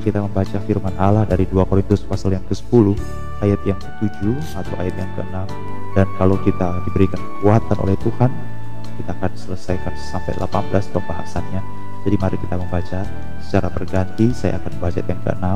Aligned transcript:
mari 0.00 0.16
kita 0.16 0.24
membaca 0.24 0.58
firman 0.64 0.96
Allah 0.96 1.28
dari 1.28 1.44
2 1.44 1.60
Korintus 1.68 2.00
pasal 2.08 2.32
yang 2.32 2.40
ke-10 2.48 2.96
ayat 3.44 3.60
yang 3.68 3.76
ke-7 3.76 4.32
atau 4.56 4.74
ayat 4.80 4.96
yang 4.96 5.12
ke-6 5.12 5.36
dan 5.92 6.08
kalau 6.16 6.40
kita 6.40 6.80
diberikan 6.88 7.20
kekuatan 7.20 7.76
oleh 7.84 7.92
Tuhan 8.00 8.32
kita 8.96 9.12
akan 9.12 9.32
selesaikan 9.36 9.92
sampai 10.00 10.40
18 10.40 10.96
pembahasannya 10.96 11.60
jadi 12.00 12.16
mari 12.16 12.40
kita 12.40 12.56
membaca. 12.56 13.04
Secara 13.44 13.68
berganti 13.68 14.32
saya 14.32 14.56
akan 14.56 14.72
membaca 14.80 14.96
ayat 15.04 15.08
yang 15.12 15.20
ke-6 15.20 15.48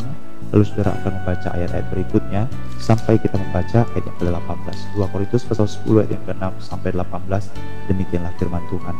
lalu 0.53 0.65
saudara 0.69 0.93
akan 1.01 1.13
membaca 1.25 1.49
ayat-ayat 1.57 1.87
berikutnya. 1.89 2.43
Sampai 2.77 3.17
kita 3.17 3.41
membaca 3.41 3.81
ayat 3.97 4.05
yang 4.05 4.19
ke-18 4.21 4.77
2 4.93 5.09
Korintus 5.09 5.49
pasal 5.49 5.65
10 5.65 6.05
ayat 6.05 6.11
yang 6.21 6.25
ke-6 6.29 6.45
sampai 6.61 6.93
18 6.93 7.89
demikianlah 7.89 8.33
firman 8.37 8.61
Tuhan. 8.69 8.93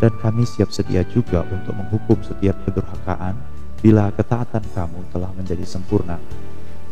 Dan 0.00 0.12
kami 0.24 0.48
siap 0.48 0.72
sedia 0.72 1.04
juga 1.12 1.44
untuk 1.52 1.76
menghukum 1.76 2.16
setiap 2.24 2.56
kedurhakaan 2.64 3.49
bila 3.80 4.12
ketaatan 4.12 4.64
kamu 4.76 5.00
telah 5.12 5.32
menjadi 5.32 5.64
sempurna. 5.64 6.20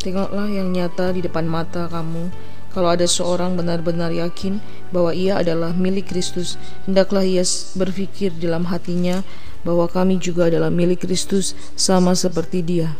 Tengoklah 0.01 0.49
yang 0.49 0.73
nyata 0.73 1.13
di 1.13 1.21
depan 1.25 1.45
mata 1.45 1.89
kamu. 1.89 2.33
Kalau 2.69 2.93
ada 2.93 3.09
seorang 3.09 3.57
benar-benar 3.57 4.13
yakin 4.13 4.61
bahwa 4.93 5.11
ia 5.17 5.41
adalah 5.41 5.73
milik 5.73 6.13
Kristus, 6.13 6.61
hendaklah 6.85 7.25
ia 7.25 7.43
berpikir 7.75 8.31
dalam 8.37 8.69
hatinya 8.69 9.25
bahwa 9.67 9.89
kami 9.89 10.21
juga 10.21 10.47
adalah 10.47 10.69
milik 10.69 11.09
Kristus 11.09 11.57
sama 11.75 12.13
seperti 12.15 12.61
dia. 12.63 12.95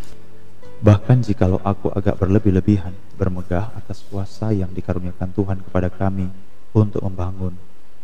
Bahkan 0.79 1.27
jikalau 1.27 1.61
aku 1.63 1.91
agak 1.91 2.19
berlebih-lebihan, 2.19 2.95
bermegah 3.19 3.71
atas 3.75 4.03
kuasa 4.09 4.55
yang 4.55 4.71
dikaruniakan 4.73 5.31
Tuhan 5.35 5.59
kepada 5.63 5.91
kami 5.91 6.31
untuk 6.71 7.03
membangun 7.03 7.55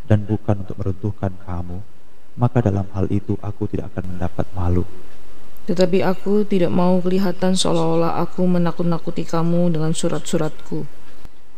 dan 0.05 0.27
bukan 0.27 0.67
untuk 0.67 0.77
meruntuhkan 0.79 1.33
kamu, 1.49 1.79
maka 2.35 2.59
dalam 2.61 2.87
hal 2.93 3.07
itu 3.09 3.39
aku 3.41 3.71
tidak 3.71 3.95
akan 3.95 4.15
mendapat 4.15 4.47
malu. 4.53 4.85
Tetapi 5.65 6.05
aku 6.05 6.45
tidak 6.45 6.69
mau 6.69 7.01
kelihatan 7.01 7.57
seolah-olah 7.57 8.21
aku 8.21 8.45
menakut-nakuti 8.45 9.25
kamu 9.25 9.73
dengan 9.73 9.97
surat-suratku. 9.97 10.85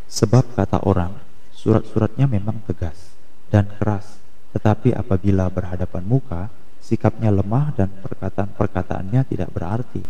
Sebab 0.06 0.54
kata 0.54 0.86
orang, 0.86 1.18
surat-suratnya 1.50 2.30
memang 2.30 2.62
tegas 2.70 3.10
dan 3.50 3.66
keras, 3.82 4.22
tetapi 4.54 4.94
apabila 4.94 5.50
berhadapan 5.50 6.06
muka, 6.06 6.46
sikapnya 6.78 7.34
lemah 7.34 7.74
dan 7.74 7.90
perkataan-perkataannya 7.98 9.26
tidak 9.26 9.50
berarti. 9.50 10.06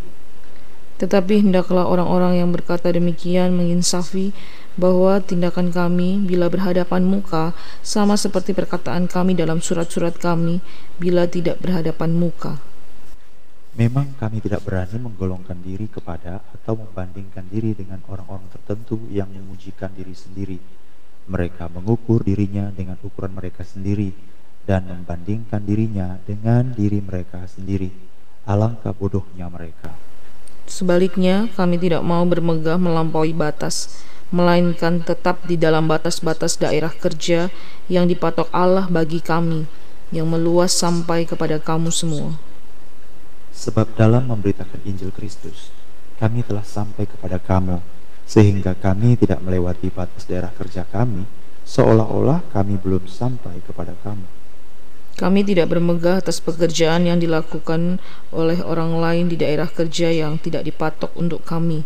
Tetapi 0.97 1.45
hendaklah 1.45 1.89
orang-orang 1.89 2.41
yang 2.41 2.53
berkata 2.53 2.89
demikian 2.89 3.53
menginsafi 3.57 4.33
bahwa 4.77 5.21
tindakan 5.25 5.73
kami 5.73 6.21
bila 6.21 6.53
berhadapan 6.53 7.05
muka 7.05 7.57
sama 7.81 8.17
seperti 8.21 8.53
perkataan 8.53 9.09
kami 9.09 9.33
dalam 9.37 9.65
surat-surat 9.65 10.17
kami 10.17 10.61
bila 11.01 11.25
tidak 11.25 11.61
berhadapan 11.65 12.13
muka. 12.17 12.76
Memang 13.77 14.17
kami 14.17 14.41
tidak 14.41 14.65
berani 14.65 14.97
menggolongkan 14.97 15.61
diri 15.61 15.85
kepada 15.85 16.41
atau 16.41 16.81
membandingkan 16.81 17.45
diri 17.53 17.77
dengan 17.77 18.01
orang-orang 18.09 18.49
tertentu 18.49 18.97
yang 19.13 19.29
memujikan 19.29 19.93
diri 19.93 20.17
sendiri. 20.17 20.57
Mereka 21.29 21.69
mengukur 21.69 22.25
dirinya 22.25 22.73
dengan 22.73 22.97
ukuran 23.05 23.37
mereka 23.37 23.69
sendiri 23.69 24.17
dan 24.65 24.89
membandingkan 24.89 25.61
dirinya 25.61 26.17
dengan 26.25 26.73
diri 26.73 27.05
mereka 27.05 27.45
sendiri. 27.45 27.93
Alangkah 28.49 28.97
bodohnya 28.97 29.45
mereka. 29.53 29.93
Sebaliknya, 30.65 31.53
kami 31.53 31.77
tidak 31.77 32.01
mau 32.01 32.25
bermegah 32.25 32.81
melampaui 32.81 33.37
batas, 33.37 34.01
melainkan 34.33 35.05
tetap 35.05 35.45
di 35.45 35.61
dalam 35.61 35.85
batas-batas 35.85 36.57
daerah 36.57 36.97
kerja 36.97 37.53
yang 37.93 38.09
dipatok 38.09 38.49
Allah 38.57 38.89
bagi 38.89 39.21
kami, 39.21 39.69
yang 40.17 40.33
meluas 40.33 40.73
sampai 40.73 41.29
kepada 41.29 41.61
kamu 41.61 41.93
semua. 41.93 42.56
Sebab 43.57 43.97
dalam 43.97 44.29
memberitakan 44.29 44.85
Injil 44.85 45.09
Kristus, 45.17 45.73
kami 46.21 46.45
telah 46.45 46.61
sampai 46.61 47.09
kepada 47.09 47.41
kamu, 47.41 47.81
sehingga 48.29 48.77
kami 48.77 49.17
tidak 49.17 49.41
melewati 49.41 49.89
batas 49.89 50.29
daerah 50.29 50.53
kerja 50.53 50.85
kami, 50.85 51.25
seolah-olah 51.65 52.45
kami 52.53 52.77
belum 52.77 53.09
sampai 53.09 53.65
kepada 53.65 53.97
kamu. 54.05 54.29
Kami 55.17 55.41
tidak 55.49 55.73
bermegah 55.73 56.21
atas 56.21 56.45
pekerjaan 56.45 57.09
yang 57.09 57.17
dilakukan 57.17 57.97
oleh 58.29 58.61
orang 58.61 59.01
lain 59.01 59.33
di 59.33 59.41
daerah 59.41 59.65
kerja 59.65 60.13
yang 60.13 60.37
tidak 60.37 60.69
dipatok 60.69 61.17
untuk 61.17 61.41
kami, 61.41 61.81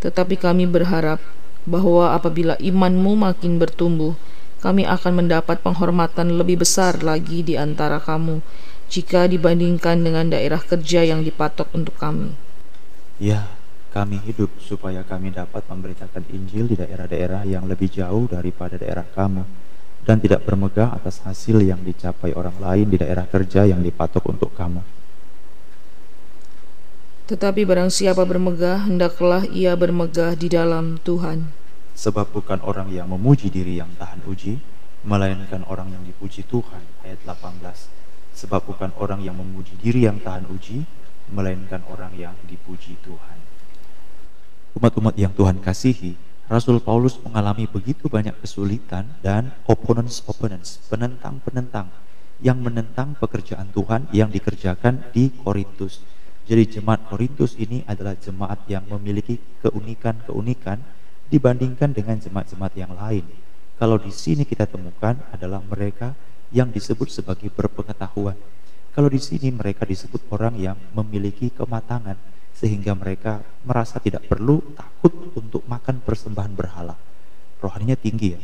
tetapi 0.00 0.40
kami 0.40 0.64
berharap 0.64 1.20
bahwa 1.68 2.16
apabila 2.16 2.56
imanmu 2.56 3.20
makin 3.20 3.60
bertumbuh, 3.60 4.16
kami 4.64 4.88
akan 4.88 5.26
mendapat 5.26 5.60
penghormatan 5.60 6.40
lebih 6.40 6.64
besar 6.64 7.04
lagi 7.04 7.44
di 7.44 7.60
antara 7.60 8.00
kamu 8.00 8.40
jika 8.92 9.24
dibandingkan 9.24 10.04
dengan 10.04 10.28
daerah 10.28 10.60
kerja 10.60 11.00
yang 11.00 11.24
dipatok 11.24 11.72
untuk 11.72 11.96
kami. 11.96 12.36
Ya, 13.16 13.48
kami 13.88 14.20
hidup 14.20 14.52
supaya 14.60 15.00
kami 15.00 15.32
dapat 15.32 15.64
memberitakan 15.64 16.28
Injil 16.28 16.68
di 16.68 16.76
daerah-daerah 16.76 17.48
yang 17.48 17.64
lebih 17.64 17.88
jauh 17.88 18.28
daripada 18.28 18.76
daerah 18.76 19.08
kamu 19.16 19.48
dan 20.04 20.20
tidak 20.20 20.44
bermegah 20.44 20.92
atas 20.92 21.24
hasil 21.24 21.64
yang 21.64 21.80
dicapai 21.80 22.36
orang 22.36 22.60
lain 22.60 22.92
di 22.92 23.00
daerah 23.00 23.24
kerja 23.24 23.64
yang 23.64 23.80
dipatok 23.80 24.28
untuk 24.28 24.52
kamu. 24.52 24.84
Tetapi 27.32 27.64
barang 27.64 27.88
siapa 27.88 28.28
bermegah, 28.28 28.84
hendaklah 28.84 29.48
ia 29.48 29.72
bermegah 29.72 30.36
di 30.36 30.52
dalam 30.52 31.00
Tuhan. 31.00 31.48
Sebab 31.96 32.28
bukan 32.28 32.60
orang 32.60 32.92
yang 32.92 33.08
memuji 33.08 33.48
diri 33.48 33.80
yang 33.80 33.88
tahan 33.96 34.20
uji, 34.28 34.60
melainkan 35.06 35.64
orang 35.64 35.96
yang 35.96 36.04
dipuji 36.04 36.44
Tuhan. 36.44 36.82
Ayat 37.06 37.24
18 37.24 38.01
Sebab 38.32 38.64
bukan 38.64 38.90
orang 38.96 39.20
yang 39.20 39.36
memuji 39.36 39.76
diri 39.80 40.08
yang 40.08 40.20
tahan 40.20 40.48
uji, 40.48 40.84
melainkan 41.32 41.80
orang 41.88 42.12
yang 42.16 42.34
dipuji 42.44 42.96
Tuhan. 43.04 43.38
Umat-umat 44.76 45.14
yang 45.20 45.32
Tuhan 45.36 45.60
kasihi, 45.60 46.16
Rasul 46.48 46.80
Paulus 46.80 47.16
mengalami 47.24 47.64
begitu 47.64 48.08
banyak 48.08 48.36
kesulitan 48.40 49.08
dan 49.24 49.52
opponents-opponents, 49.68 50.84
penentang-penentang 50.88 51.88
yang 52.42 52.58
menentang 52.58 53.14
pekerjaan 53.16 53.70
Tuhan 53.70 54.10
yang 54.10 54.28
dikerjakan 54.28 55.12
di 55.14 55.30
Korintus. 55.30 56.02
Jadi 56.42 56.80
jemaat 56.80 57.06
Korintus 57.06 57.54
ini 57.54 57.86
adalah 57.86 58.18
jemaat 58.18 58.66
yang 58.66 58.82
memiliki 58.90 59.38
keunikan-keunikan 59.62 60.82
dibandingkan 61.30 61.94
dengan 61.94 62.18
jemaat-jemaat 62.18 62.74
yang 62.74 62.92
lain. 62.92 63.24
Kalau 63.78 63.96
di 63.96 64.10
sini 64.10 64.42
kita 64.42 64.66
temukan 64.66 65.16
adalah 65.30 65.62
mereka 65.64 66.12
yang 66.52 66.70
disebut 66.70 67.08
sebagai 67.08 67.48
berpengetahuan. 67.48 68.36
Kalau 68.92 69.08
di 69.08 69.18
sini 69.18 69.48
mereka 69.48 69.88
disebut 69.88 70.28
orang 70.30 70.60
yang 70.60 70.76
memiliki 70.92 71.48
kematangan 71.48 72.20
sehingga 72.52 72.92
mereka 72.92 73.40
merasa 73.64 73.96
tidak 73.98 74.28
perlu 74.28 74.60
takut 74.76 75.32
untuk 75.34 75.64
makan 75.64 76.04
persembahan 76.04 76.52
berhala. 76.52 76.94
Rohaninya 77.58 77.96
tinggi 77.96 78.28
ya. 78.36 78.40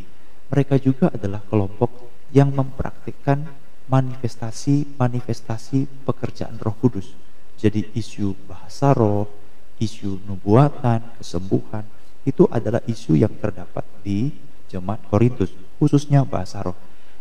Mereka 0.49 0.81
juga 0.81 1.13
adalah 1.13 1.45
kelompok 1.45 2.09
yang 2.33 2.49
mempraktikkan 2.49 3.45
manifestasi-manifestasi 3.89 6.05
pekerjaan 6.09 6.57
Roh 6.61 6.77
Kudus. 6.81 7.13
Jadi 7.59 7.91
isu 7.93 8.33
bahasa 8.49 8.95
roh, 8.97 9.29
isu 9.83 10.23
nubuatan, 10.25 11.03
kesembuhan, 11.19 11.83
itu 12.23 12.47
adalah 12.49 12.81
isu 12.87 13.19
yang 13.19 13.35
terdapat 13.41 13.83
di 14.05 14.31
jemaat 14.69 15.01
Korintus, 15.09 15.51
khususnya 15.81 16.29
bahasa 16.29 16.61
roh. 16.63 16.77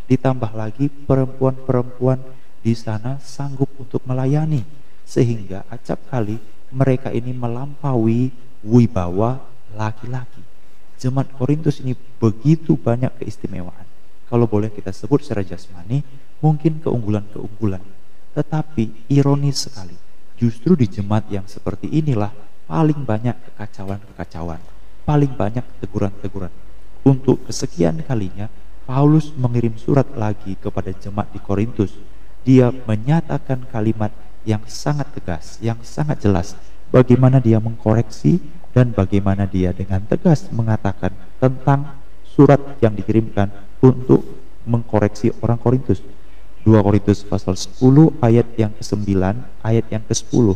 Ditambah 0.08 0.56
lagi 0.56 0.88
perempuan-perempuan 0.88 2.24
di 2.64 2.72
sana 2.74 3.20
sanggup 3.20 3.68
untuk 3.76 4.04
melayani 4.08 4.64
sehingga 5.04 5.68
acap 5.68 6.04
kali 6.08 6.40
mereka 6.72 7.12
ini 7.12 7.32
melampaui 7.32 8.32
wibawa 8.64 9.40
laki-laki. 9.76 10.44
Jemaat 10.98 11.32
Korintus 11.36 11.84
ini 11.84 11.94
begitu 11.94 12.80
banyak 12.80 13.22
keistimewaan. 13.22 13.86
Kalau 14.28 14.44
boleh 14.50 14.68
kita 14.68 14.92
sebut 14.92 15.24
secara 15.24 15.46
jasmani, 15.46 16.04
mungkin 16.44 16.84
keunggulan-keunggulan. 16.84 17.80
Tetapi 18.36 19.08
ironis 19.08 19.70
sekali, 19.70 19.96
justru 20.36 20.76
di 20.76 20.90
jemaat 20.92 21.32
yang 21.32 21.46
seperti 21.48 21.88
inilah 21.88 22.34
paling 22.68 23.08
banyak 23.08 23.34
kekacauan-kekacauan, 23.48 24.60
paling 25.08 25.32
banyak 25.32 25.64
teguran-teguran. 25.80 26.52
Untuk 27.08 27.48
kesekian 27.48 28.04
kalinya 28.04 28.52
Paulus 28.88 29.36
mengirim 29.36 29.76
surat 29.76 30.08
lagi 30.16 30.56
kepada 30.56 30.96
jemaat 30.96 31.28
di 31.36 31.44
Korintus. 31.44 31.92
Dia 32.48 32.72
menyatakan 32.72 33.68
kalimat 33.68 34.16
yang 34.48 34.64
sangat 34.64 35.12
tegas, 35.12 35.60
yang 35.60 35.76
sangat 35.84 36.24
jelas 36.24 36.56
bagaimana 36.88 37.44
dia 37.44 37.60
mengkoreksi 37.60 38.40
dan 38.72 38.96
bagaimana 38.96 39.44
dia 39.44 39.76
dengan 39.76 40.00
tegas 40.08 40.48
mengatakan 40.56 41.12
tentang 41.44 42.00
surat 42.24 42.62
yang 42.80 42.96
dikirimkan 42.96 43.52
untuk 43.84 44.24
mengkoreksi 44.64 45.36
orang 45.44 45.60
Korintus. 45.60 46.00
2 46.64 46.76
Korintus 46.84 47.24
pasal 47.24 47.56
10 47.56 48.24
ayat 48.24 48.48
yang 48.60 48.72
ke-9, 48.76 49.08
ayat 49.64 49.86
yang 49.88 50.04
ke-10. 50.04 50.56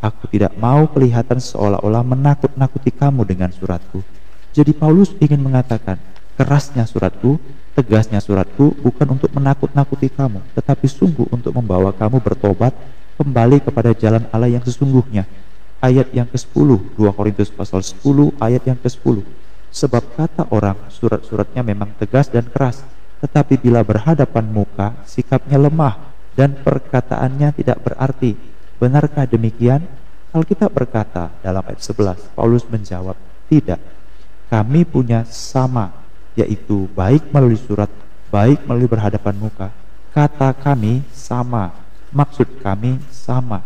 Aku 0.00 0.24
tidak 0.32 0.56
mau 0.56 0.88
kelihatan 0.88 1.36
seolah-olah 1.36 2.00
menakut-nakuti 2.00 2.88
kamu 2.92 3.28
dengan 3.28 3.52
suratku. 3.52 4.00
Jadi 4.56 4.72
Paulus 4.72 5.12
ingin 5.20 5.44
mengatakan, 5.44 6.00
kerasnya 6.40 6.88
suratku 6.88 7.36
Tegasnya 7.80 8.20
suratku 8.20 8.76
bukan 8.84 9.16
untuk 9.16 9.32
menakut-nakuti 9.32 10.12
kamu, 10.12 10.44
tetapi 10.52 10.84
sungguh 10.84 11.32
untuk 11.32 11.56
membawa 11.56 11.96
kamu 11.96 12.20
bertobat 12.20 12.76
kembali 13.16 13.64
kepada 13.64 13.96
jalan 13.96 14.28
Allah 14.28 14.52
yang 14.52 14.60
sesungguhnya. 14.60 15.24
ayat 15.80 16.12
yang 16.12 16.28
ke-10, 16.28 16.92
2 16.92 17.16
Korintus 17.16 17.48
pasal 17.48 17.80
10 17.80 18.36
ayat 18.36 18.68
yang 18.68 18.76
ke-10. 18.76 19.24
Sebab 19.72 20.12
kata 20.12 20.44
orang, 20.52 20.76
surat-suratnya 20.92 21.64
memang 21.64 21.96
tegas 21.96 22.28
dan 22.28 22.44
keras, 22.52 22.84
tetapi 23.24 23.56
bila 23.56 23.80
berhadapan 23.80 24.44
muka, 24.44 24.92
sikapnya 25.08 25.56
lemah 25.56 25.96
dan 26.36 26.52
perkataannya 26.60 27.56
tidak 27.56 27.80
berarti. 27.80 28.36
Benarkah 28.76 29.24
demikian? 29.24 29.88
Alkitab 30.36 30.68
berkata 30.68 31.32
dalam 31.40 31.64
ayat 31.64 31.80
11, 31.80 32.36
Paulus 32.36 32.68
menjawab, 32.68 33.16
tidak. 33.48 33.80
Kami 34.52 34.84
punya 34.84 35.24
sama, 35.24 35.99
yaitu 36.38 36.90
baik 36.92 37.30
melalui 37.34 37.58
surat, 37.58 37.88
baik 38.28 38.62
melalui 38.68 38.90
berhadapan 38.90 39.34
muka. 39.38 39.68
Kata 40.10 40.50
kami 40.54 41.06
sama, 41.14 41.70
maksud 42.10 42.60
kami 42.62 42.98
sama 43.10 43.62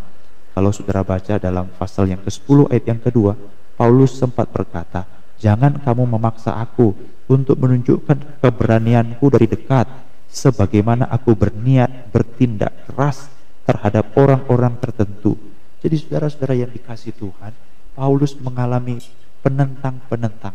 kalau 0.55 0.71
saudara 0.71 1.03
baca 1.03 1.35
dalam 1.35 1.67
pasal 1.75 2.07
yang 2.07 2.23
ke-10 2.23 2.71
ayat 2.71 2.85
yang 2.87 3.03
kedua, 3.03 3.35
Paulus 3.75 4.15
sempat 4.15 4.47
berkata, 4.55 5.03
Jangan 5.43 5.83
kamu 5.83 6.15
memaksa 6.15 6.55
aku 6.55 6.95
untuk 7.27 7.59
menunjukkan 7.59 8.39
keberanianku 8.39 9.27
dari 9.35 9.51
dekat, 9.51 9.91
sebagaimana 10.31 11.11
aku 11.11 11.35
berniat 11.35 12.15
bertindak 12.15 12.71
keras 12.87 13.27
terhadap 13.67 14.15
orang-orang 14.15 14.79
tertentu. 14.79 15.35
Jadi 15.83 15.99
saudara-saudara 15.99 16.55
yang 16.55 16.71
dikasih 16.71 17.19
Tuhan, 17.19 17.51
Paulus 17.99 18.39
mengalami 18.39 19.03
penentang-penentang. 19.43 20.55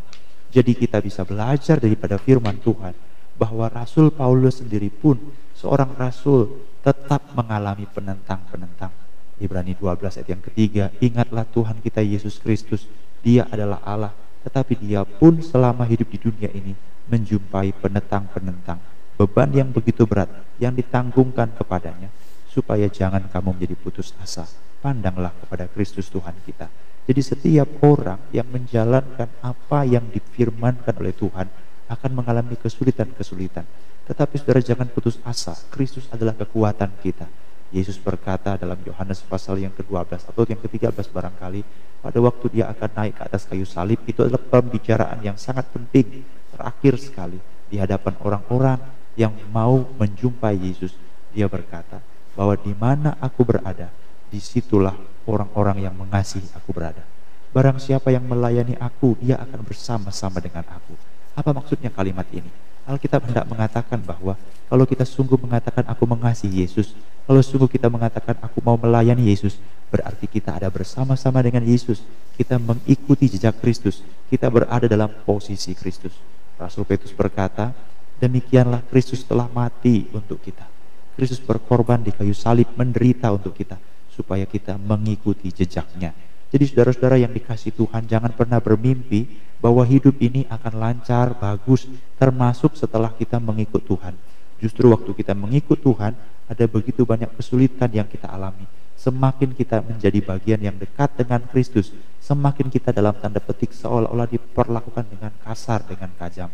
Jadi 0.50 0.74
kita 0.74 0.98
bisa 1.00 1.22
belajar 1.26 1.78
daripada 1.78 2.18
firman 2.18 2.58
Tuhan 2.58 2.94
bahwa 3.38 3.70
Rasul 3.70 4.10
Paulus 4.10 4.60
sendiri 4.60 4.90
pun 4.90 5.16
seorang 5.54 5.94
rasul 5.96 6.66
tetap 6.82 7.22
mengalami 7.38 7.86
penentang-penentang 7.86 8.92
Ibrani 9.40 9.72
12 9.72 10.20
ayat 10.20 10.28
yang 10.28 10.44
ketiga, 10.44 10.84
ingatlah 11.00 11.48
Tuhan 11.48 11.80
kita 11.80 12.04
Yesus 12.04 12.44
Kristus, 12.44 12.84
dia 13.24 13.48
adalah 13.48 13.80
Allah, 13.88 14.12
tetapi 14.44 14.76
dia 14.76 15.08
pun 15.08 15.40
selama 15.40 15.88
hidup 15.88 16.12
di 16.12 16.20
dunia 16.20 16.52
ini 16.52 16.76
menjumpai 17.08 17.72
penentang-penentang, 17.80 18.78
beban 19.16 19.50
yang 19.56 19.72
begitu 19.72 20.04
berat 20.04 20.28
yang 20.60 20.76
ditanggungkan 20.76 21.56
kepadanya, 21.56 22.12
supaya 22.52 22.92
jangan 22.92 23.32
kamu 23.32 23.56
menjadi 23.56 23.76
putus 23.80 24.12
asa. 24.20 24.44
Pandanglah 24.84 25.32
kepada 25.44 25.68
Kristus 25.72 26.08
Tuhan 26.12 26.36
kita. 26.44 26.68
Jadi 27.10 27.26
setiap 27.26 27.66
orang 27.82 28.22
yang 28.30 28.46
menjalankan 28.54 29.26
apa 29.42 29.82
yang 29.82 30.06
difirmankan 30.14 30.94
oleh 30.94 31.10
Tuhan 31.18 31.50
akan 31.90 32.12
mengalami 32.14 32.54
kesulitan-kesulitan. 32.54 33.66
Tetapi 34.06 34.38
saudara 34.38 34.62
jangan 34.62 34.86
putus 34.94 35.18
asa, 35.26 35.58
Kristus 35.74 36.06
adalah 36.14 36.38
kekuatan 36.38 36.94
kita. 37.02 37.26
Yesus 37.74 37.98
berkata 37.98 38.62
dalam 38.62 38.78
Yohanes 38.86 39.26
pasal 39.26 39.58
yang 39.58 39.74
ke-12 39.74 40.22
atau 40.22 40.46
yang 40.46 40.62
ke-13 40.62 41.10
barangkali 41.10 41.62
pada 42.06 42.18
waktu 42.22 42.46
dia 42.54 42.66
akan 42.70 42.90
naik 42.94 43.18
ke 43.18 43.22
atas 43.26 43.50
kayu 43.50 43.66
salib 43.66 43.98
itu 44.06 44.22
adalah 44.22 44.42
pembicaraan 44.42 45.18
yang 45.26 45.38
sangat 45.38 45.66
penting 45.74 46.22
terakhir 46.54 46.94
sekali 47.02 47.42
di 47.74 47.82
hadapan 47.82 48.18
orang-orang 48.22 48.78
yang 49.18 49.34
mau 49.50 49.82
menjumpai 49.98 50.62
Yesus. 50.62 50.94
Dia 51.34 51.50
berkata 51.50 52.06
bahwa 52.38 52.54
di 52.54 52.74
mana 52.78 53.18
aku 53.18 53.42
berada 53.46 53.90
di 54.30 54.40
situlah 54.40 54.96
orang-orang 55.26 55.90
yang 55.90 55.94
mengasihi 55.98 56.46
aku 56.54 56.70
berada 56.72 57.02
barang 57.50 57.82
siapa 57.82 58.14
yang 58.14 58.24
melayani 58.24 58.78
aku 58.78 59.18
dia 59.18 59.42
akan 59.42 59.66
bersama-sama 59.66 60.38
dengan 60.38 60.64
aku 60.70 60.94
apa 61.34 61.50
maksudnya 61.50 61.90
kalimat 61.90 62.26
ini 62.30 62.50
Alkitab 62.90 63.22
hendak 63.30 63.46
mengatakan 63.46 64.02
bahwa 64.02 64.34
kalau 64.66 64.82
kita 64.90 65.06
sungguh 65.06 65.38
mengatakan 65.38 65.86
aku 65.86 66.10
mengasihi 66.10 66.66
Yesus, 66.66 66.98
kalau 67.30 67.38
sungguh 67.38 67.70
kita 67.70 67.86
mengatakan 67.86 68.34
aku 68.42 68.66
mau 68.66 68.82
melayani 68.82 69.30
Yesus, 69.30 69.62
berarti 69.94 70.26
kita 70.26 70.58
ada 70.58 70.74
bersama-sama 70.74 71.38
dengan 71.46 71.62
Yesus. 71.62 72.02
Kita 72.34 72.58
mengikuti 72.58 73.30
jejak 73.30 73.62
Kristus. 73.62 74.02
Kita 74.26 74.50
berada 74.50 74.90
dalam 74.90 75.14
posisi 75.22 75.78
Kristus. 75.78 76.18
Rasul 76.58 76.82
Petrus 76.90 77.14
berkata, 77.14 77.78
demikianlah 78.18 78.82
Kristus 78.90 79.22
telah 79.22 79.46
mati 79.54 80.10
untuk 80.10 80.42
kita. 80.42 80.66
Kristus 81.14 81.38
berkorban 81.38 82.02
di 82.02 82.10
kayu 82.10 82.34
salib 82.34 82.74
menderita 82.74 83.30
untuk 83.30 83.54
kita 83.54 83.78
supaya 84.20 84.44
kita 84.44 84.76
mengikuti 84.76 85.48
jejaknya. 85.48 86.12
Jadi 86.52 86.64
saudara-saudara 86.68 87.16
yang 87.16 87.32
dikasih 87.32 87.72
Tuhan 87.72 88.04
jangan 88.10 88.36
pernah 88.36 88.60
bermimpi 88.60 89.32
bahwa 89.64 89.86
hidup 89.88 90.20
ini 90.20 90.44
akan 90.52 90.74
lancar, 90.76 91.40
bagus, 91.40 91.88
termasuk 92.20 92.76
setelah 92.76 93.16
kita 93.16 93.40
mengikut 93.40 93.80
Tuhan. 93.88 94.18
Justru 94.60 94.92
waktu 94.92 95.16
kita 95.16 95.32
mengikut 95.32 95.80
Tuhan, 95.80 96.18
ada 96.50 96.66
begitu 96.68 97.08
banyak 97.08 97.32
kesulitan 97.38 97.88
yang 97.96 98.10
kita 98.10 98.28
alami. 98.28 98.68
Semakin 99.00 99.56
kita 99.56 99.80
menjadi 99.80 100.20
bagian 100.20 100.60
yang 100.60 100.76
dekat 100.76 101.16
dengan 101.16 101.40
Kristus, 101.48 101.96
semakin 102.20 102.68
kita 102.68 102.92
dalam 102.92 103.16
tanda 103.16 103.40
petik 103.40 103.72
seolah-olah 103.72 104.28
diperlakukan 104.28 105.08
dengan 105.08 105.32
kasar, 105.40 105.88
dengan 105.88 106.12
kajam. 106.20 106.52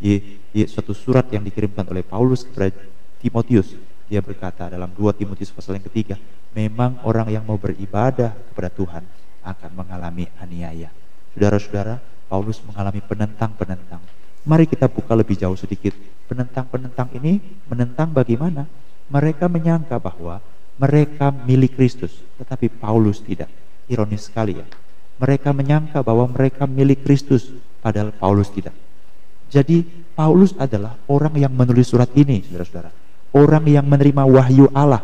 Ye, 0.00 0.40
ye, 0.56 0.64
suatu 0.64 0.96
surat 0.96 1.28
yang 1.28 1.44
dikirimkan 1.44 1.84
oleh 1.92 2.00
Paulus 2.00 2.48
kepada 2.48 2.72
Timotius, 3.20 3.76
dia 4.10 4.20
berkata 4.20 4.68
dalam 4.68 4.90
2 4.92 5.18
Timotius 5.18 5.52
pasal 5.54 5.78
yang 5.78 5.86
ketiga, 5.86 6.16
memang 6.52 7.00
orang 7.06 7.28
yang 7.32 7.44
mau 7.46 7.56
beribadah 7.56 8.34
kepada 8.52 8.70
Tuhan 8.72 9.02
akan 9.42 9.70
mengalami 9.74 10.30
aniaya. 10.38 10.90
Saudara-saudara, 11.34 11.98
Paulus 12.28 12.60
mengalami 12.64 13.00
penentang-penentang. 13.04 14.00
Mari 14.42 14.66
kita 14.66 14.88
buka 14.90 15.12
lebih 15.14 15.38
jauh 15.38 15.54
sedikit. 15.54 15.94
Penentang-penentang 16.26 17.12
ini 17.18 17.38
menentang 17.68 18.10
bagaimana? 18.10 18.66
Mereka 19.12 19.46
menyangka 19.46 20.00
bahwa 20.00 20.40
mereka 20.80 21.30
milik 21.30 21.76
Kristus, 21.76 22.24
tetapi 22.40 22.72
Paulus 22.72 23.20
tidak. 23.20 23.52
Ironis 23.86 24.26
sekali 24.26 24.56
ya. 24.56 24.66
Mereka 25.20 25.52
menyangka 25.52 26.00
bahwa 26.00 26.26
mereka 26.26 26.64
milik 26.64 27.04
Kristus, 27.04 27.52
padahal 27.84 28.10
Paulus 28.16 28.48
tidak. 28.48 28.72
Jadi 29.52 29.84
Paulus 30.16 30.56
adalah 30.56 30.96
orang 31.06 31.36
yang 31.36 31.52
menulis 31.52 31.92
surat 31.92 32.08
ini, 32.16 32.40
saudara-saudara. 32.48 33.01
Orang 33.32 33.64
yang 33.64 33.88
menerima 33.88 34.22
wahyu 34.28 34.68
Allah. 34.76 35.02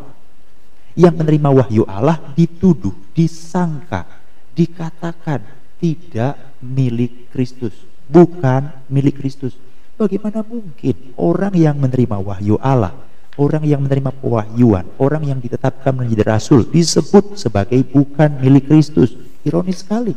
Yang 0.93 1.15
menerima 1.25 1.49
wahyu 1.49 1.83
Allah 1.89 2.21
dituduh, 2.37 2.93
disangka 3.17 4.19
dikatakan 4.59 5.39
tidak 5.79 6.35
milik 6.59 7.31
Kristus, 7.31 7.71
bukan 8.11 8.75
milik 8.91 9.23
Kristus. 9.23 9.55
Bagaimana 9.95 10.43
mungkin 10.43 11.15
orang 11.15 11.55
yang 11.55 11.79
menerima 11.79 12.19
wahyu 12.19 12.59
Allah, 12.59 12.95
orang 13.39 13.63
yang 13.63 13.79
menerima 13.79 14.11
pewahyuan, 14.19 14.87
orang 14.99 15.23
yang 15.31 15.39
ditetapkan 15.39 15.95
menjadi 15.95 16.35
rasul 16.35 16.67
disebut 16.67 17.39
sebagai 17.39 17.79
bukan 17.87 18.43
milik 18.43 18.67
Kristus? 18.67 19.15
Ironis 19.47 19.87
sekali. 19.87 20.15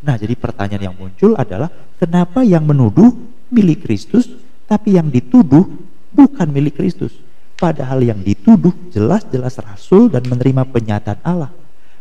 Nah, 0.00 0.16
jadi 0.16 0.32
pertanyaan 0.38 0.94
yang 0.94 0.96
muncul 0.96 1.34
adalah 1.34 1.68
kenapa 1.98 2.46
yang 2.46 2.64
menuduh 2.64 3.10
milik 3.50 3.84
Kristus 3.84 4.30
tapi 4.70 4.94
yang 4.96 5.10
dituduh 5.10 5.66
bukan 6.14 6.46
milik 6.46 6.78
Kristus? 6.78 7.12
Padahal 7.60 8.00
yang 8.00 8.24
dituduh 8.24 8.72
jelas-jelas 8.88 9.60
rasul 9.60 10.08
dan 10.08 10.24
menerima 10.24 10.64
penyataan 10.72 11.20
Allah. 11.20 11.52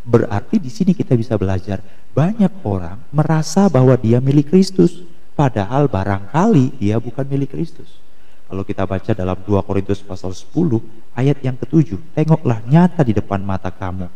Berarti 0.07 0.55
di 0.55 0.71
sini 0.71 0.95
kita 0.95 1.19
bisa 1.19 1.35
belajar 1.35 1.83
banyak 2.15 2.63
orang 2.63 3.03
merasa 3.11 3.67
bahwa 3.67 3.99
dia 3.99 4.23
milik 4.23 4.55
Kristus, 4.55 5.03
padahal 5.35 5.91
barangkali 5.91 6.79
dia 6.79 6.95
bukan 6.95 7.27
milik 7.27 7.51
Kristus. 7.51 7.99
Kalau 8.47 8.63
kita 8.63 8.87
baca 8.87 9.11
dalam 9.11 9.35
2 9.43 9.67
Korintus 9.67 9.99
pasal 9.99 10.31
10 10.31 10.47
ayat 11.11 11.43
yang 11.43 11.59
ketujuh, 11.59 11.99
tengoklah 12.15 12.63
nyata 12.63 13.03
di 13.03 13.11
depan 13.11 13.43
mata 13.43 13.67
kamu. 13.67 14.07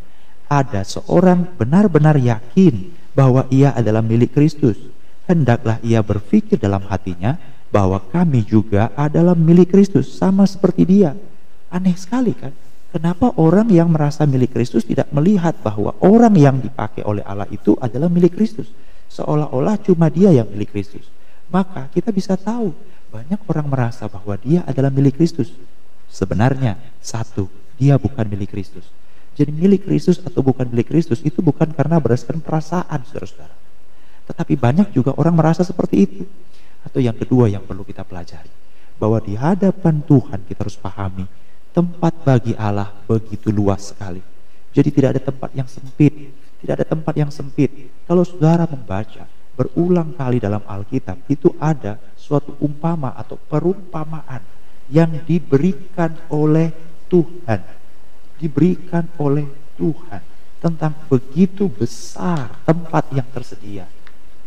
Ada 0.48 0.88
seorang 0.88 1.60
benar-benar 1.60 2.16
yakin 2.24 2.88
bahwa 3.12 3.44
ia 3.52 3.76
adalah 3.76 4.00
milik 4.00 4.32
Kristus. 4.32 4.80
Hendaklah 5.28 5.76
ia 5.84 6.00
berpikir 6.00 6.56
dalam 6.56 6.88
hatinya 6.88 7.36
bahwa 7.68 8.00
kami 8.00 8.48
juga 8.48 8.96
adalah 8.96 9.36
milik 9.36 9.76
Kristus 9.76 10.08
sama 10.16 10.48
seperti 10.48 10.88
dia. 10.88 11.12
Aneh 11.74 11.98
sekali 11.98 12.38
kan? 12.38 12.54
Kenapa 12.94 13.34
orang 13.42 13.74
yang 13.74 13.90
merasa 13.90 14.30
milik 14.30 14.54
Kristus 14.54 14.86
tidak 14.86 15.10
melihat 15.10 15.58
bahwa 15.66 15.98
orang 16.06 16.38
yang 16.38 16.62
dipakai 16.62 17.02
oleh 17.02 17.26
Allah 17.26 17.50
itu 17.50 17.74
adalah 17.82 18.06
milik 18.06 18.38
Kristus? 18.38 18.70
Seolah-olah 19.10 19.82
cuma 19.82 20.14
dia 20.14 20.30
yang 20.30 20.46
milik 20.54 20.70
Kristus. 20.70 21.10
Maka 21.50 21.90
kita 21.90 22.14
bisa 22.14 22.38
tahu 22.38 22.70
banyak 23.10 23.42
orang 23.50 23.66
merasa 23.66 24.06
bahwa 24.06 24.38
dia 24.38 24.62
adalah 24.70 24.94
milik 24.94 25.18
Kristus. 25.18 25.50
Sebenarnya 26.14 26.78
satu, 27.02 27.50
dia 27.82 27.98
bukan 27.98 28.30
milik 28.30 28.54
Kristus. 28.54 28.86
Jadi 29.34 29.50
milik 29.50 29.90
Kristus 29.90 30.22
atau 30.22 30.46
bukan 30.46 30.70
milik 30.70 30.94
Kristus 30.94 31.26
itu 31.26 31.42
bukan 31.42 31.74
karena 31.74 31.98
berdasarkan 31.98 32.46
perasaan 32.46 33.02
saudara-saudara. 33.10 33.58
Tetapi 34.30 34.54
banyak 34.54 34.94
juga 34.94 35.18
orang 35.18 35.34
merasa 35.34 35.66
seperti 35.66 35.96
itu. 36.06 36.22
Atau 36.86 37.02
yang 37.02 37.18
kedua 37.18 37.50
yang 37.50 37.66
perlu 37.66 37.82
kita 37.82 38.06
pelajari. 38.06 38.54
Bahwa 39.02 39.18
di 39.18 39.34
hadapan 39.34 40.06
Tuhan 40.06 40.46
kita 40.46 40.62
harus 40.62 40.78
pahami 40.78 41.26
tempat 41.74 42.14
bagi 42.22 42.54
Allah 42.54 42.94
begitu 43.10 43.50
luas 43.50 43.92
sekali. 43.92 44.22
Jadi 44.74 44.90
tidak 44.94 45.10
ada 45.18 45.22
tempat 45.34 45.50
yang 45.54 45.68
sempit, 45.70 46.14
tidak 46.62 46.74
ada 46.82 46.86
tempat 46.88 47.14
yang 47.18 47.30
sempit. 47.34 47.70
Kalau 48.06 48.24
saudara 48.24 48.70
membaca 48.70 49.26
berulang 49.54 50.14
kali 50.18 50.42
dalam 50.42 50.62
Alkitab 50.66 51.30
itu 51.30 51.54
ada 51.62 51.98
suatu 52.18 52.58
umpama 52.62 53.14
atau 53.14 53.38
perumpamaan 53.38 54.42
yang 54.90 55.22
diberikan 55.26 56.14
oleh 56.30 56.74
Tuhan. 57.10 57.62
Diberikan 58.38 59.10
oleh 59.18 59.46
Tuhan. 59.78 60.34
tentang 60.64 60.96
begitu 61.12 61.68
besar 61.68 62.48
tempat 62.64 63.12
yang 63.12 63.28
tersedia. 63.36 63.84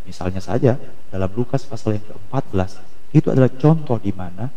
Misalnya 0.09 0.41
saja 0.41 0.81
dalam 1.13 1.29
Lukas 1.37 1.69
pasal 1.69 2.01
yang 2.01 2.09
ke-14 2.09 2.81
itu 3.13 3.29
adalah 3.29 3.53
contoh 3.53 4.01
di 4.01 4.17
mana 4.17 4.49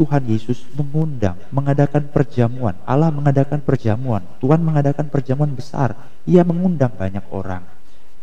Tuhan 0.00 0.24
Yesus 0.24 0.64
mengundang, 0.72 1.36
mengadakan 1.52 2.08
perjamuan. 2.08 2.72
Allah 2.88 3.12
mengadakan 3.12 3.60
perjamuan. 3.60 4.24
Tuhan 4.40 4.64
mengadakan 4.64 5.12
perjamuan 5.12 5.52
besar. 5.52 5.92
Ia 6.24 6.40
mengundang 6.40 6.88
banyak 6.88 7.28
orang. 7.28 7.60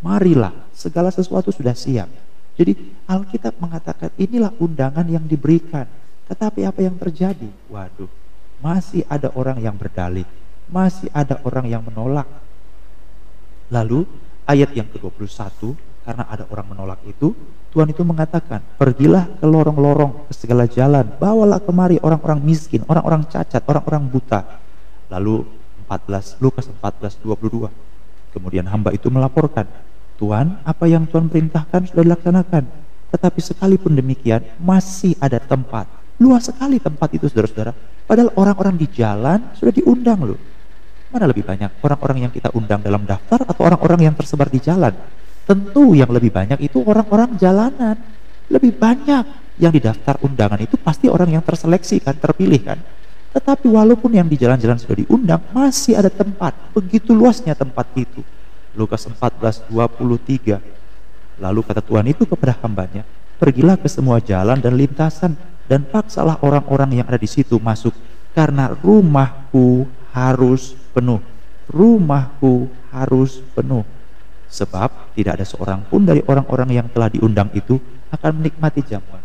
Marilah, 0.01 0.57
segala 0.74 1.13
sesuatu 1.13 1.53
sudah 1.53 1.77
siap. 1.77 2.10
Jadi 2.57 2.74
Alkitab 3.05 3.62
mengatakan 3.62 4.10
inilah 4.17 4.50
undangan 4.57 5.05
yang 5.05 5.22
diberikan. 5.29 5.86
Tetapi 6.25 6.65
apa 6.65 6.81
yang 6.81 6.98
terjadi? 6.98 7.46
Waduh, 7.69 8.10
masih 8.57 9.05
ada 9.05 9.29
orang 9.38 9.62
yang 9.62 9.77
berdalih. 9.77 10.25
Masih 10.65 11.13
ada 11.13 11.38
orang 11.46 11.69
yang 11.69 11.86
menolak. 11.86 12.25
Lalu 13.69 14.10
ayat 14.50 14.74
yang 14.74 14.89
ke-21, 14.89 15.77
karena 16.08 16.24
ada 16.32 16.48
orang 16.48 16.72
menolak 16.72 17.04
itu, 17.04 17.36
Tuhan 17.76 17.92
itu 17.92 18.00
mengatakan, 18.08 18.64
pergilah 18.80 19.28
ke 19.28 19.44
lorong-lorong, 19.44 20.32
ke 20.32 20.34
segala 20.40 20.64
jalan, 20.64 21.04
bawalah 21.20 21.60
kemari 21.60 22.00
orang-orang 22.00 22.40
miskin, 22.48 22.80
orang-orang 22.88 23.28
cacat, 23.28 23.60
orang-orang 23.68 24.08
buta. 24.08 24.64
Lalu 25.12 25.44
14, 25.84 26.40
Lukas 26.40 26.72
14, 26.72 27.20
22. 27.20 27.68
Kemudian 28.32 28.64
hamba 28.72 28.96
itu 28.96 29.12
melaporkan, 29.12 29.68
Tuhan, 30.16 30.64
apa 30.64 30.88
yang 30.88 31.04
Tuhan 31.12 31.28
perintahkan 31.28 31.92
sudah 31.92 32.08
dilaksanakan. 32.08 32.64
Tetapi 33.12 33.40
sekalipun 33.44 33.92
demikian, 33.92 34.48
masih 34.64 35.12
ada 35.20 35.44
tempat. 35.44 35.92
Luas 36.24 36.48
sekali 36.48 36.80
tempat 36.80 37.12
itu, 37.20 37.28
saudara-saudara. 37.28 37.76
Padahal 38.08 38.32
orang-orang 38.40 38.80
di 38.80 38.88
jalan 38.96 39.52
sudah 39.60 39.76
diundang 39.76 40.24
loh. 40.24 40.40
Mana 41.12 41.28
lebih 41.28 41.44
banyak 41.44 41.84
orang-orang 41.84 42.28
yang 42.28 42.32
kita 42.32 42.48
undang 42.56 42.80
dalam 42.80 43.04
daftar 43.04 43.44
atau 43.44 43.68
orang-orang 43.68 44.08
yang 44.08 44.16
tersebar 44.16 44.48
di 44.48 44.64
jalan? 44.64 44.96
Tentu 45.48 45.96
yang 45.96 46.12
lebih 46.12 46.27
banyak 46.27 46.60
itu 46.60 46.84
orang-orang 46.84 47.39
jalanan. 47.39 47.96
Lebih 48.51 48.75
banyak 48.75 49.24
yang 49.58 49.72
di 49.72 49.80
daftar 49.80 50.20
undangan 50.20 50.60
itu 50.60 50.75
pasti 50.75 51.08
orang 51.08 51.39
yang 51.39 51.44
terseleksi 51.44 52.04
kan, 52.04 52.20
terpilih 52.20 52.62
kan. 52.68 52.80
Tetapi 53.32 53.72
walaupun 53.72 54.12
yang 54.12 54.27
di 54.27 54.36
jalan-jalan 54.36 54.75
sudah 54.75 54.98
diundang, 55.00 55.42
masih 55.56 55.96
ada 55.96 56.12
tempat. 56.12 56.51
Begitu 56.75 57.16
luasnya 57.16 57.56
tempat 57.56 57.88
itu. 57.96 58.20
Lukas 58.75 59.08
14, 59.08 59.66
23. 59.72 60.60
Lalu 61.39 61.60
kata 61.63 61.80
Tuhan 61.80 62.06
itu 62.12 62.27
kepada 62.27 62.60
hambanya, 62.66 63.08
pergilah 63.39 63.80
ke 63.80 63.88
semua 63.88 64.20
jalan 64.20 64.60
dan 64.60 64.74
lintasan 64.75 65.38
dan 65.70 65.86
paksalah 65.88 66.42
orang-orang 66.44 67.04
yang 67.04 67.08
ada 67.08 67.20
di 67.20 67.30
situ 67.30 67.62
masuk 67.62 67.94
karena 68.34 68.74
rumahku 68.74 69.86
harus 70.13 70.74
penuh. 70.94 71.22
Rumahku 71.70 72.70
harus 72.94 73.42
penuh. 73.54 73.86
Sebab 74.48 75.13
tidak 75.13 75.42
ada 75.42 75.46
seorang 75.46 75.84
pun 75.88 76.08
dari 76.08 76.24
orang-orang 76.24 76.80
yang 76.80 76.88
telah 76.88 77.12
diundang 77.12 77.51
itu 77.51 77.75
akan 78.12 78.39
menikmati 78.39 78.80
jamuan. 78.88 79.20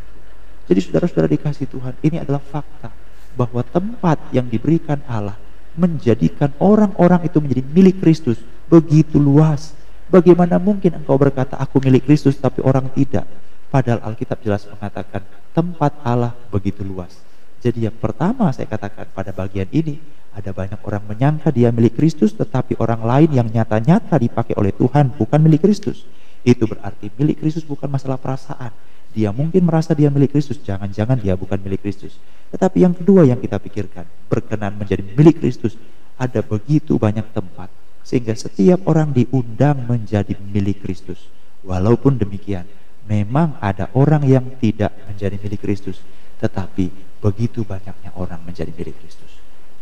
Jadi 0.67 0.79
saudara-saudara 0.83 1.31
dikasih 1.31 1.67
Tuhan, 1.71 1.95
ini 2.03 2.23
adalah 2.23 2.43
fakta 2.43 2.91
bahwa 3.39 3.63
tempat 3.65 4.19
yang 4.35 4.47
diberikan 4.51 5.01
Allah 5.07 5.39
menjadikan 5.73 6.53
orang-orang 6.61 7.25
itu 7.25 7.41
menjadi 7.41 7.63
milik 7.65 7.97
Kristus 8.03 8.39
begitu 8.69 9.17
luas. 9.17 9.73
Bagaimana 10.13 10.61
mungkin 10.61 11.01
engkau 11.01 11.17
berkata 11.17 11.57
aku 11.57 11.81
milik 11.81 12.05
Kristus 12.05 12.37
tapi 12.37 12.61
orang 12.61 12.93
tidak? 12.93 13.25
Padahal 13.73 14.05
Alkitab 14.05 14.45
jelas 14.45 14.69
mengatakan 14.69 15.25
tempat 15.57 15.97
Allah 16.05 16.37
begitu 16.53 16.85
luas. 16.85 17.17
Jadi 17.65 17.89
yang 17.89 17.97
pertama 17.97 18.53
saya 18.53 18.69
katakan 18.69 19.09
pada 19.17 19.33
bagian 19.33 19.65
ini 19.73 19.97
ada 20.33 20.51
banyak 20.51 20.81
orang 20.81 21.05
menyangka 21.05 21.53
dia 21.53 21.69
milik 21.69 22.01
Kristus, 22.01 22.33
tetapi 22.33 22.81
orang 22.81 23.05
lain 23.05 23.31
yang 23.37 23.49
nyata-nyata 23.53 24.17
dipakai 24.17 24.57
oleh 24.57 24.73
Tuhan 24.73 25.13
bukan 25.13 25.41
milik 25.45 25.65
Kristus. 25.69 26.09
Itu 26.41 26.65
berarti 26.65 27.13
milik 27.21 27.45
Kristus 27.45 27.63
bukan 27.69 27.87
masalah 27.93 28.17
perasaan. 28.17 28.73
Dia 29.13 29.29
mungkin 29.29 29.69
merasa 29.69 29.93
dia 29.93 30.09
milik 30.09 30.33
Kristus, 30.33 30.57
jangan-jangan 30.65 31.21
dia 31.21 31.37
bukan 31.37 31.61
milik 31.61 31.85
Kristus. 31.85 32.17
Tetapi 32.49 32.81
yang 32.81 32.97
kedua 32.97 33.29
yang 33.29 33.37
kita 33.37 33.61
pikirkan, 33.61 34.09
berkenan 34.33 34.73
menjadi 34.73 35.05
milik 35.05 35.37
Kristus, 35.37 35.77
ada 36.17 36.41
begitu 36.41 36.97
banyak 36.97 37.29
tempat. 37.37 37.69
Sehingga 38.03 38.33
setiap 38.33 38.89
orang 38.89 39.13
diundang 39.13 39.85
menjadi 39.85 40.33
milik 40.41 40.81
Kristus. 40.81 41.29
Walaupun 41.63 42.17
demikian, 42.17 42.65
memang 43.05 43.61
ada 43.61 43.93
orang 43.93 44.25
yang 44.25 44.49
tidak 44.59 44.97
menjadi 45.05 45.37
milik 45.39 45.61
Kristus. 45.61 46.01
Tetapi 46.41 46.91
begitu 47.23 47.63
banyaknya 47.63 48.11
orang 48.17 48.41
menjadi 48.43 48.73
milik 48.75 48.97
Kristus. 48.99 49.32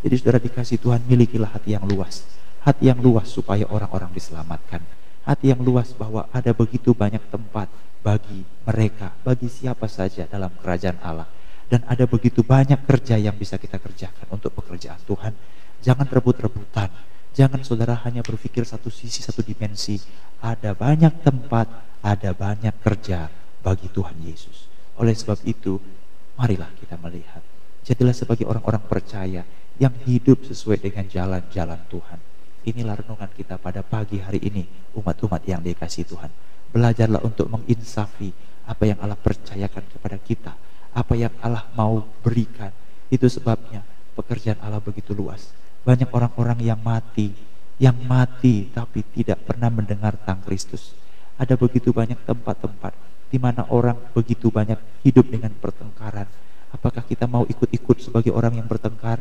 Jadi 0.00 0.14
saudara 0.16 0.40
dikasih 0.40 0.80
Tuhan 0.80 1.04
milikilah 1.04 1.52
hati 1.60 1.76
yang 1.76 1.84
luas. 1.84 2.24
Hati 2.64 2.88
yang 2.88 3.00
luas 3.00 3.28
supaya 3.28 3.68
orang-orang 3.68 4.08
diselamatkan. 4.16 4.80
Hati 5.28 5.52
yang 5.52 5.60
luas 5.60 5.92
bahwa 5.92 6.28
ada 6.32 6.56
begitu 6.56 6.96
banyak 6.96 7.20
tempat 7.28 7.68
bagi 8.00 8.44
mereka, 8.64 9.12
bagi 9.20 9.52
siapa 9.52 9.84
saja 9.88 10.24
dalam 10.24 10.48
kerajaan 10.56 10.96
Allah. 11.04 11.28
Dan 11.68 11.84
ada 11.86 12.08
begitu 12.08 12.40
banyak 12.42 12.82
kerja 12.82 13.20
yang 13.20 13.36
bisa 13.36 13.60
kita 13.60 13.76
kerjakan 13.76 14.26
untuk 14.32 14.56
pekerjaan 14.56 14.98
Tuhan. 15.04 15.36
Jangan 15.84 16.08
rebut-rebutan. 16.08 16.90
Jangan 17.30 17.62
saudara 17.62 17.94
hanya 18.02 18.26
berpikir 18.26 18.66
satu 18.66 18.90
sisi, 18.90 19.22
satu 19.22 19.44
dimensi. 19.44 20.00
Ada 20.42 20.74
banyak 20.74 21.22
tempat, 21.22 21.68
ada 22.02 22.30
banyak 22.34 22.74
kerja 22.82 23.30
bagi 23.62 23.86
Tuhan 23.92 24.16
Yesus. 24.24 24.66
Oleh 24.98 25.14
sebab 25.14 25.38
itu, 25.46 25.78
marilah 26.40 26.72
kita 26.80 26.98
melihat. 26.98 27.44
Jadilah 27.86 28.16
sebagai 28.16 28.48
orang-orang 28.48 28.82
percaya 28.84 29.46
yang 29.80 29.96
hidup 30.04 30.44
sesuai 30.44 30.84
dengan 30.84 31.08
jalan-jalan 31.08 31.80
Tuhan. 31.88 32.20
Inilah 32.68 33.00
renungan 33.00 33.32
kita 33.32 33.56
pada 33.56 33.80
pagi 33.80 34.20
hari 34.20 34.44
ini, 34.44 34.68
umat-umat 34.92 35.40
yang 35.48 35.64
dikasih 35.64 36.04
Tuhan. 36.04 36.28
Belajarlah 36.68 37.24
untuk 37.24 37.48
menginsafi 37.48 38.28
apa 38.68 38.84
yang 38.84 39.00
Allah 39.00 39.16
percayakan 39.16 39.88
kepada 39.88 40.20
kita, 40.20 40.52
apa 40.92 41.14
yang 41.16 41.32
Allah 41.40 41.64
mau 41.72 42.04
berikan. 42.20 42.68
Itu 43.08 43.26
sebabnya 43.32 43.80
pekerjaan 44.12 44.60
Allah 44.60 44.84
begitu 44.84 45.16
luas. 45.16 45.48
Banyak 45.80 46.12
orang-orang 46.12 46.60
yang 46.60 46.78
mati, 46.84 47.32
yang 47.80 47.96
mati 48.04 48.68
tapi 48.68 49.00
tidak 49.16 49.48
pernah 49.48 49.72
mendengar 49.72 50.12
tentang 50.20 50.44
Kristus. 50.44 50.92
Ada 51.40 51.56
begitu 51.56 51.96
banyak 51.96 52.20
tempat-tempat 52.28 52.92
di 53.32 53.40
mana 53.40 53.64
orang 53.72 53.96
begitu 54.12 54.52
banyak 54.52 54.76
hidup 55.00 55.24
dengan 55.32 55.56
pertengkaran. 55.56 56.28
Apakah 56.70 57.00
kita 57.08 57.24
mau 57.24 57.48
ikut-ikut 57.48 57.96
sebagai 58.04 58.36
orang 58.36 58.60
yang 58.60 58.68
bertengkar? 58.68 59.18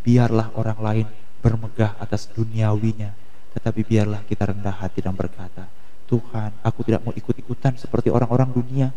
Biarlah 0.00 0.52
orang 0.56 0.78
lain 0.80 1.06
bermegah 1.40 1.96
atas 1.96 2.28
duniawinya, 2.32 3.12
tetapi 3.56 3.80
biarlah 3.84 4.20
kita 4.28 4.52
rendah 4.52 4.76
hati 4.76 5.00
dan 5.00 5.16
berkata, 5.16 5.68
Tuhan, 6.10 6.50
aku 6.66 6.80
tidak 6.82 7.06
mau 7.06 7.14
ikut-ikutan 7.14 7.78
seperti 7.78 8.10
orang-orang 8.10 8.50
dunia. 8.50 8.88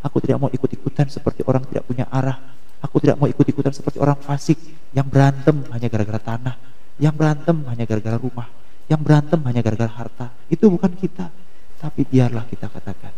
Aku 0.00 0.22
tidak 0.22 0.38
mau 0.40 0.48
ikut-ikutan 0.48 1.10
seperti 1.10 1.42
orang 1.44 1.66
tidak 1.66 1.84
punya 1.84 2.06
arah. 2.08 2.38
Aku 2.80 3.02
tidak 3.02 3.20
mau 3.20 3.28
ikut-ikutan 3.28 3.74
seperti 3.74 4.00
orang 4.00 4.16
fasik 4.16 4.56
yang 4.96 5.04
berantem 5.04 5.60
hanya 5.68 5.90
gara-gara 5.92 6.16
tanah, 6.16 6.56
yang 6.96 7.12
berantem 7.12 7.60
hanya 7.68 7.84
gara-gara 7.84 8.16
rumah, 8.16 8.48
yang 8.88 9.02
berantem 9.04 9.36
hanya 9.44 9.60
gara-gara 9.60 9.92
harta. 9.92 10.32
Itu 10.48 10.72
bukan 10.72 10.96
kita. 10.96 11.28
Tapi 11.76 12.08
biarlah 12.08 12.48
kita 12.48 12.72
katakan, 12.72 13.12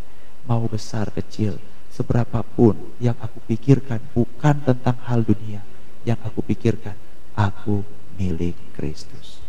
mau 0.49 0.67
besar 0.67 1.15
kecil, 1.15 1.61
seberapapun 1.95 2.99
yang 2.99 3.15
aku 3.23 3.39
pikirkan 3.47 4.03
bukan 4.11 4.65
tentang 4.67 4.97
hal 5.07 5.23
dunia. 5.23 5.63
Yang 6.03 6.19
aku 6.27 6.43
pikirkan 6.43 7.12
aku 7.37 7.85
milik 8.17 8.57
Kristus. 8.77 9.41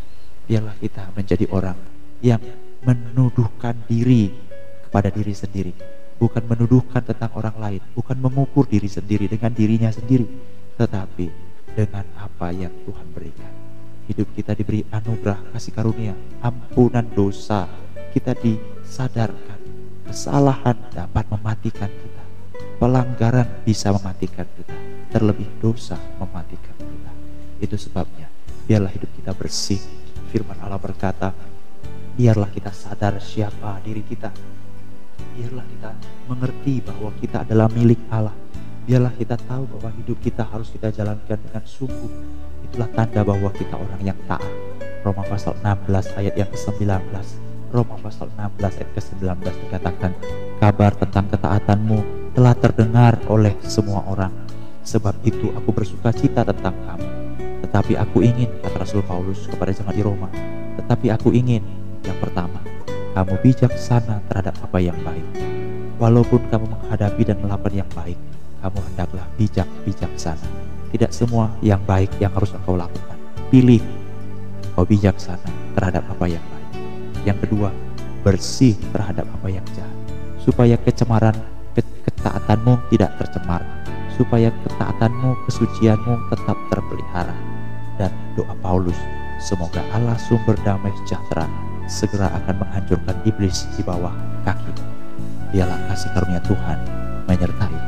Biarlah 0.43 0.75
kita 0.79 1.11
menjadi 1.15 1.47
orang 1.51 1.77
yang 2.19 2.39
menuduhkan 2.83 3.75
diri 3.87 4.31
kepada 4.87 5.07
diri 5.11 5.31
sendiri, 5.31 5.73
bukan 6.19 6.43
menuduhkan 6.43 7.03
tentang 7.03 7.31
orang 7.35 7.55
lain, 7.59 7.81
bukan 7.95 8.17
mengukur 8.19 8.67
diri 8.67 8.87
sendiri 8.91 9.31
dengan 9.31 9.51
dirinya 9.55 9.91
sendiri, 9.91 10.27
tetapi 10.75 11.27
dengan 11.73 12.05
apa 12.19 12.51
yang 12.53 12.71
Tuhan 12.83 13.07
berikan. 13.15 13.51
Hidup 14.03 14.35
kita 14.35 14.51
diberi 14.51 14.83
anugerah 14.91 15.55
kasih 15.55 15.71
karunia, 15.71 16.13
ampunan 16.43 17.07
dosa, 17.15 17.71
kita 18.11 18.35
disadarkan 18.35 19.59
kesalahan 20.05 20.75
dapat 20.91 21.25
mematikan 21.31 21.87
kita. 21.89 22.23
Pelanggaran 22.77 23.47
bisa 23.63 23.95
mematikan 23.95 24.43
kita, 24.59 24.75
terlebih 25.07 25.47
dosa 25.63 25.95
mematikan. 26.19 26.72
Itu 27.63 27.79
sebabnya, 27.79 28.27
biarlah 28.67 28.91
hidup 28.91 29.07
kita 29.15 29.31
bersih. 29.31 29.79
Firman 30.35 30.59
Allah 30.59 30.75
berkata, 30.75 31.31
biarlah 32.19 32.51
kita 32.51 32.75
sadar 32.75 33.23
siapa 33.23 33.79
diri 33.79 34.03
kita. 34.03 34.35
Biarlah 35.39 35.63
kita 35.71 35.89
mengerti 36.27 36.83
bahwa 36.83 37.15
kita 37.23 37.47
adalah 37.47 37.71
milik 37.71 38.03
Allah. 38.11 38.35
Biarlah 38.83 39.15
kita 39.15 39.39
tahu 39.39 39.63
bahwa 39.79 39.95
hidup 39.95 40.19
kita 40.19 40.43
harus 40.43 40.67
kita 40.75 40.91
jalankan 40.91 41.39
dengan 41.39 41.63
sungguh. 41.63 42.11
Itulah 42.67 42.91
tanda 42.91 43.23
bahwa 43.23 43.47
kita 43.55 43.79
orang 43.79 44.01
yang 44.03 44.19
taat. 44.27 44.43
Roma 45.07 45.23
pasal 45.23 45.55
16 45.63 46.19
ayat 46.19 46.35
yang 46.35 46.51
ke-19. 46.51 46.83
Roma 47.71 47.95
pasal 48.03 48.27
16 48.35 48.59
ayat 48.59 48.91
ke-19 48.91 49.23
dikatakan, 49.71 50.11
kabar 50.59 50.91
tentang 50.99 51.31
ketaatanmu 51.31 51.99
telah 52.35 52.53
terdengar 52.59 53.15
oleh 53.31 53.55
semua 53.63 54.03
orang. 54.11 54.35
Sebab 54.83 55.15
itu 55.23 55.47
aku 55.55 55.71
bersuka 55.71 56.11
cita 56.11 56.43
tentang 56.43 56.75
kamu 56.83 57.22
tetapi 57.73 57.97
aku 57.97 58.21
ingin, 58.21 58.53
kata 58.61 58.85
Rasul 58.85 59.01
Paulus 59.01 59.49
kepada 59.49 59.73
jemaat 59.73 59.97
di 59.97 60.05
Roma, 60.05 60.29
Tetapi 60.77 61.09
aku 61.09 61.33
ingin, 61.33 61.65
yang 62.05 62.13
pertama, 62.21 62.61
kamu 63.17 63.33
bijaksana 63.41 64.21
terhadap 64.29 64.53
apa 64.61 64.77
yang 64.77 64.93
baik. 65.01 65.25
Walaupun 65.97 66.53
kamu 66.53 66.69
menghadapi 66.69 67.25
dan 67.25 67.41
melakukan 67.41 67.73
yang 67.73 67.89
baik, 67.97 68.13
kamu 68.61 68.77
hendaklah 68.77 69.25
bijak 69.41 69.65
bijaksana. 69.89 70.45
Tidak 70.93 71.09
semua 71.09 71.49
yang 71.65 71.81
baik 71.81 72.13
yang 72.21 72.29
harus 72.37 72.53
engkau 72.53 72.77
lakukan. 72.77 73.17
Pilih 73.49 73.81
engkau 74.69 74.85
bijaksana 74.85 75.49
terhadap 75.73 76.05
apa 76.13 76.29
yang 76.29 76.45
baik. 76.45 76.69
Yang 77.25 77.37
kedua, 77.49 77.73
bersih 78.21 78.77
terhadap 78.93 79.25
apa 79.25 79.49
yang 79.49 79.65
jahat. 79.73 79.97
Supaya 80.45 80.77
kecemaran 80.77 81.33
ketaatanmu 81.73 82.85
tidak 82.93 83.17
tercemar. 83.17 83.65
Supaya 84.13 84.53
ketaatanmu, 84.61 85.49
kesucianmu 85.49 86.29
tetap 86.29 86.57
terpelihara. 86.69 87.52
Dan 87.99 88.09
doa 88.33 88.55
Paulus, 88.63 88.97
semoga 89.37 89.83
Allah 89.93 90.17
sumber 90.17 90.57
damai 90.65 90.93
sejahtera 91.03 91.45
segera 91.85 92.31
akan 92.31 92.63
menghancurkan 92.63 93.17
iblis 93.27 93.67
di 93.75 93.83
bawah 93.83 94.13
kaki. 94.47 94.71
Dialah 95.51 95.77
kasih 95.91 96.09
karunia 96.15 96.41
Tuhan 96.41 96.79
menyertai 97.29 97.82